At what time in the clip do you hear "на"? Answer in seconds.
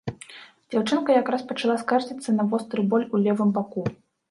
2.39-2.49